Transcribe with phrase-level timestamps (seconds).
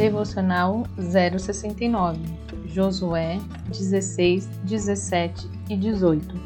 [0.00, 2.20] Devocional 069
[2.64, 6.40] Josué 16, 17 e 18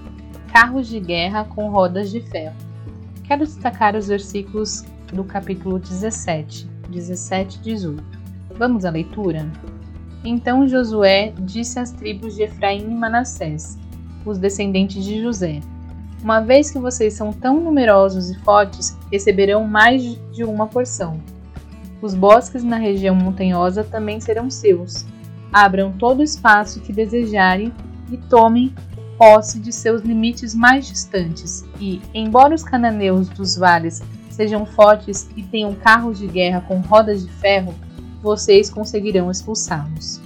[0.53, 2.57] Carros de guerra com rodas de ferro.
[3.23, 4.83] Quero destacar os versículos
[5.13, 8.05] do capítulo 17, 17 e 18.
[8.59, 9.49] Vamos à leitura?
[10.25, 13.79] Então Josué disse às tribos de Efraim e Manassés:
[14.27, 15.61] os descendentes de José.
[16.21, 21.21] Uma vez que vocês são tão numerosos e fortes, receberão mais de uma porção.
[22.05, 25.07] Os bosques na região montanhosa também serão seus.
[25.51, 27.73] Abram todo o espaço que desejarem
[28.13, 28.75] e tomem
[29.17, 31.65] posse de seus limites mais distantes.
[31.81, 37.25] E, embora os cananeus dos vales sejam fortes e tenham carros de guerra com rodas
[37.25, 37.75] de ferro,
[38.21, 40.21] vocês conseguirão expulsá-los.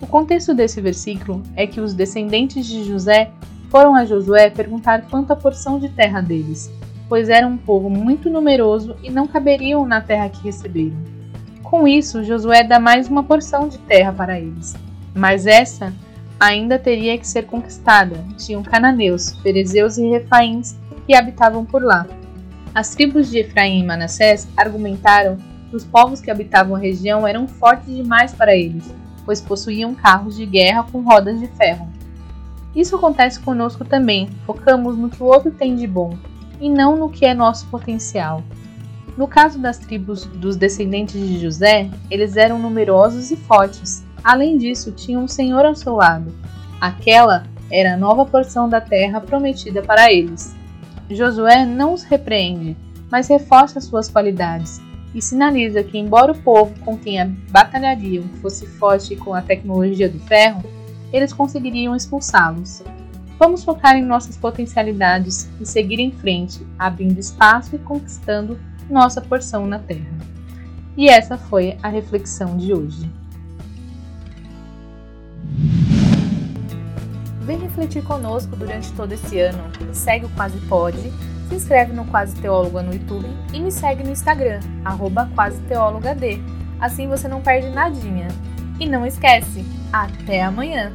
[0.00, 3.32] O contexto desse versículo é que os descendentes de José
[3.68, 6.70] foram a Josué perguntar quanto a porção de terra deles,
[7.08, 11.15] pois era um povo muito numeroso e não caberiam na terra que receberam.
[11.66, 14.74] Com isso, Josué dá mais uma porção de terra para eles,
[15.14, 15.92] mas essa
[16.40, 18.24] ainda teria que ser conquistada.
[18.38, 22.06] Tinham cananeus, ferezeus e refaíns que habitavam por lá.
[22.74, 25.36] As tribos de Efraim e Manassés argumentaram
[25.68, 28.84] que os povos que habitavam a região eram fortes demais para eles
[29.26, 31.88] pois possuíam carros de guerra com rodas de ferro.
[32.74, 36.16] Isso acontece conosco também, focamos no que o outro tem de bom
[36.60, 38.42] e não no que é nosso potencial.
[39.16, 44.04] No caso das tribos dos descendentes de José, eles eram numerosos e fortes.
[44.22, 46.34] Além disso, tinham um Senhor ao seu lado.
[46.80, 50.54] Aquela era a nova porção da terra prometida para eles.
[51.10, 52.76] Josué não os repreende,
[53.10, 54.80] mas reforça suas qualidades
[55.14, 60.18] e sinaliza que, embora o povo com quem batalhariam fosse forte com a tecnologia do
[60.20, 60.62] ferro,
[61.10, 62.82] eles conseguiriam expulsá-los.
[63.38, 69.66] Vamos focar em nossas potencialidades e seguir em frente, abrindo espaço e conquistando nossa porção
[69.66, 70.06] na Terra.
[70.96, 73.10] E essa foi a reflexão de hoje.
[77.42, 79.62] Vem refletir conosco durante todo esse ano.
[79.92, 81.12] Segue o Quase Pode
[81.48, 86.20] se inscreve no Quase Teóloga no YouTube e me segue no Instagram, arroba quaseteólogad.
[86.80, 88.28] Assim você não perde nadinha.
[88.78, 90.92] E não esquece, até amanhã!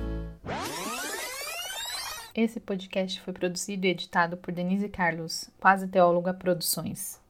[2.36, 7.21] Esse podcast foi produzido e editado por Denise Carlos, Quase Teóloga Produções.